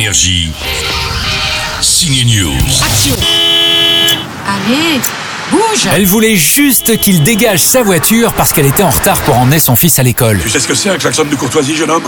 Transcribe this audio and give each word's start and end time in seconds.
Énergie. 0.00 0.50
Signe 1.82 2.24
News. 2.24 2.56
Allez, 4.46 4.98
bouge 5.50 5.88
Elle 5.92 6.06
voulait 6.06 6.36
juste 6.36 6.96
qu'il 6.96 7.22
dégage 7.22 7.60
sa 7.60 7.82
voiture 7.82 8.32
parce 8.32 8.54
qu'elle 8.54 8.64
était 8.64 8.82
en 8.82 8.88
retard 8.88 9.20
pour 9.20 9.36
emmener 9.36 9.58
son 9.58 9.76
fils 9.76 9.98
à 9.98 10.02
l'école. 10.02 10.40
Tu 10.42 10.48
sais 10.48 10.58
ce 10.58 10.66
que 10.66 10.74
c'est 10.74 10.88
un 10.88 10.96
klaxon 10.96 11.24
de 11.24 11.34
courtoisie, 11.34 11.76
jeune 11.76 11.90
homme? 11.90 12.04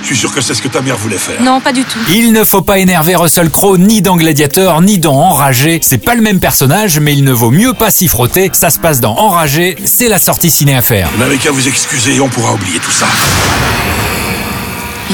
Je 0.00 0.06
suis 0.06 0.16
sûr 0.16 0.32
que 0.32 0.40
c'est 0.40 0.54
ce 0.54 0.62
que 0.62 0.68
ta 0.68 0.80
mère 0.80 0.96
voulait 0.96 1.18
faire. 1.18 1.42
Non, 1.42 1.60
pas 1.60 1.74
du 1.74 1.84
tout. 1.84 1.98
Il 2.08 2.32
ne 2.32 2.42
faut 2.42 2.62
pas 2.62 2.78
énerver 2.78 3.16
Russell 3.16 3.50
Crowe 3.50 3.76
ni 3.76 4.00
dans 4.00 4.16
Gladiator 4.16 4.80
ni 4.80 4.96
dans 4.96 5.14
Enragé. 5.14 5.80
C'est 5.82 5.98
pas 5.98 6.14
le 6.14 6.22
même 6.22 6.40
personnage, 6.40 7.00
mais 7.00 7.12
il 7.12 7.24
ne 7.24 7.32
vaut 7.32 7.50
mieux 7.50 7.74
pas 7.74 7.90
s'y 7.90 8.08
frotter. 8.08 8.48
Ça 8.54 8.70
se 8.70 8.78
passe 8.78 9.00
dans 9.00 9.14
Enragé, 9.18 9.76
c'est 9.84 10.08
la 10.08 10.18
sortie 10.18 10.50
ciné 10.50 10.74
à 10.74 10.80
faire. 10.80 11.10
Vous 11.14 11.20
n'avez 11.20 11.36
qu'à 11.36 11.50
vous 11.50 11.68
excuser 11.68 12.14
et 12.14 12.20
on 12.20 12.30
pourra 12.30 12.54
oublier 12.54 12.78
tout 12.78 12.90
ça. 12.90 13.06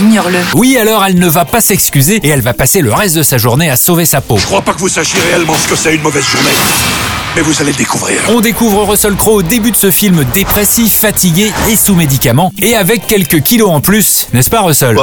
Ignore-le. 0.01 0.39
Oui, 0.55 0.79
alors 0.79 1.05
elle 1.05 1.19
ne 1.19 1.29
va 1.29 1.45
pas 1.45 1.61
s'excuser 1.61 2.21
et 2.23 2.29
elle 2.29 2.41
va 2.41 2.55
passer 2.55 2.81
le 2.81 2.91
reste 2.91 3.17
de 3.17 3.23
sa 3.23 3.37
journée 3.37 3.69
à 3.69 3.77
sauver 3.77 4.07
sa 4.07 4.23
peau. 4.23 4.39
Je 4.39 4.47
crois 4.47 4.63
pas 4.63 4.73
que 4.73 4.79
vous 4.79 4.89
sachiez 4.89 5.21
réellement 5.21 5.55
ce 5.55 5.69
que 5.69 5.77
c'est 5.77 5.95
une 5.95 6.01
mauvaise 6.01 6.25
journée. 6.25 7.10
Mais 7.37 7.43
vous 7.43 7.61
allez 7.61 7.71
le 7.71 7.77
découvrir. 7.79 8.19
On 8.29 8.41
découvre 8.41 8.83
Russell 8.91 9.15
Crowe 9.15 9.37
au 9.37 9.43
début 9.43 9.71
de 9.71 9.77
ce 9.77 9.93
film 9.93 10.25
dépressif, 10.35 10.93
fatigué 10.93 11.53
et 11.71 11.77
sous 11.77 11.95
médicaments, 11.95 12.53
et 12.61 12.75
avec 12.75 13.07
quelques 13.07 13.41
kilos 13.43 13.71
en 13.71 13.81
plus, 13.81 14.27
n'est-ce 14.33 14.51
pas 14.51 14.63
Russell? 14.63 14.99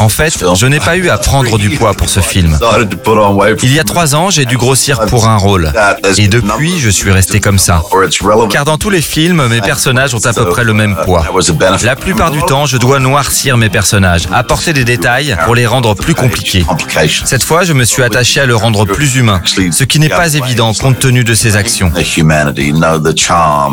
En 0.00 0.08
fait, 0.08 0.44
je 0.56 0.66
n'ai 0.66 0.80
pas 0.80 0.96
eu 0.96 1.08
à 1.08 1.18
prendre 1.18 1.58
du 1.58 1.70
poids 1.70 1.94
pour 1.94 2.08
ce 2.08 2.18
film. 2.18 2.58
Il 3.62 3.72
y 3.72 3.78
a 3.78 3.84
trois 3.84 4.16
ans, 4.16 4.30
j'ai 4.30 4.46
dû 4.46 4.56
grossir 4.56 5.06
pour 5.06 5.28
un 5.28 5.36
rôle. 5.36 5.72
Et 6.18 6.26
depuis, 6.26 6.80
je 6.80 6.90
suis 6.90 7.12
resté 7.12 7.38
comme 7.38 7.60
ça. 7.60 7.84
Car 8.50 8.64
dans 8.64 8.76
tous 8.76 8.90
les 8.90 9.02
films, 9.02 9.46
mes 9.46 9.60
personnages 9.60 10.12
ont 10.14 10.24
à 10.26 10.32
peu 10.32 10.48
près 10.48 10.64
le 10.64 10.74
même 10.74 10.96
poids. 11.04 11.24
La 11.84 11.94
plupart 11.94 12.32
du 12.32 12.42
temps, 12.42 12.66
je 12.66 12.78
dois 12.78 12.98
noircir 12.98 13.56
mes 13.56 13.68
personnages, 13.68 14.24
apporter 14.32 14.72
des 14.72 14.84
détails 14.84 15.36
pour 15.44 15.54
les 15.54 15.66
rendre 15.66 15.94
plus 15.94 16.14
compliqués. 16.14 16.66
Cette 17.24 17.44
fois, 17.44 17.62
je 17.62 17.72
me 17.72 17.84
suis 17.84 18.02
attaché 18.02 18.40
à 18.40 18.46
le 18.46 18.56
rendre 18.56 18.86
plus 18.86 19.14
humain, 19.14 19.40
ce 19.70 19.84
qui 19.84 20.00
n'est 20.00 20.08
pas 20.08 20.34
évident 20.34 20.63
compte 20.72 20.98
tenu 20.98 21.24
de 21.24 21.34
ses 21.34 21.56
actions. 21.56 21.92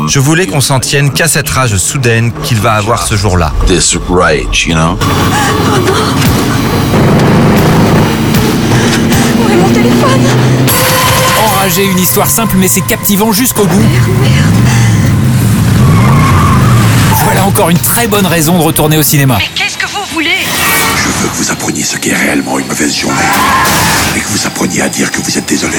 Je 0.08 0.18
voulais 0.18 0.46
qu'on 0.46 0.60
s'en 0.60 0.78
tienne 0.78 1.10
qu'à 1.10 1.26
cette 1.26 1.48
rage 1.48 1.76
soudaine 1.76 2.32
qu'il 2.44 2.58
va 2.58 2.74
avoir 2.74 3.06
ce 3.06 3.16
jour-là. 3.16 3.52
Où 3.62 3.70
est 9.48 9.56
mon 9.56 9.68
téléphone? 9.70 10.20
Enragé, 11.46 11.84
une 11.86 11.98
histoire 11.98 12.28
simple 12.28 12.56
mais 12.58 12.68
c'est 12.68 12.82
captivant 12.82 13.32
jusqu'au 13.32 13.64
bout. 13.64 13.82
Voilà 17.24 17.44
encore 17.44 17.70
une 17.70 17.78
très 17.78 18.06
bonne 18.08 18.26
raison 18.26 18.58
de 18.58 18.62
retourner 18.62 18.98
au 18.98 19.02
cinéma. 19.02 19.38
Mais 19.38 19.48
qu'est-ce 19.54 19.78
que 19.78 19.86
vous 19.86 20.04
voulez? 20.12 20.44
Je 20.96 21.08
veux 21.22 21.28
que 21.28 21.36
vous 21.36 21.50
appreniez 21.50 21.84
ce 21.84 21.96
qu'est 21.96 22.14
réellement 22.14 22.58
une 22.58 22.66
mauvaise 22.66 22.94
journée. 22.94 23.16
Et 24.14 24.20
que 24.20 24.28
vous 24.28 24.46
appreniez 24.46 24.82
à 24.82 24.88
dire 24.88 25.10
que 25.10 25.22
vous 25.22 25.38
êtes 25.38 25.48
désolé. 25.48 25.78